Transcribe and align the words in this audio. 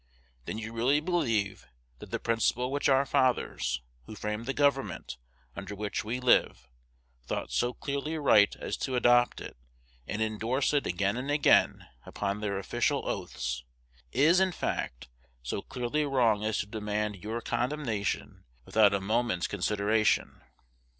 Then 0.45 0.57
you 0.57 0.73
really 0.73 0.99
believe 0.99 1.67
that 1.99 2.09
the 2.09 2.17
principle 2.17 2.71
which 2.71 2.89
our 2.89 3.05
fathers, 3.05 3.83
who 4.07 4.15
framed 4.15 4.47
the 4.47 4.51
government 4.53 5.17
under 5.55 5.75
which 5.75 6.03
we 6.03 6.19
live, 6.19 6.67
thought 7.27 7.51
so 7.51 7.75
clearly 7.75 8.17
right 8.17 8.55
as 8.55 8.77
to 8.77 8.95
adopt 8.95 9.39
it, 9.41 9.55
and 10.07 10.19
indorse 10.19 10.73
it 10.73 10.87
again 10.87 11.17
and 11.17 11.29
again 11.29 11.87
upon 12.03 12.39
their 12.41 12.57
official 12.57 13.07
oaths, 13.07 13.63
is, 14.11 14.39
in 14.39 14.53
fact, 14.53 15.07
so 15.43 15.61
clearly 15.61 16.03
wrong 16.03 16.43
as 16.43 16.57
to 16.61 16.65
demand 16.65 17.17
your 17.17 17.39
condemnation 17.39 18.43
without 18.65 18.95
a 18.95 18.99
moment's 19.01 19.45
consideration. 19.45 20.41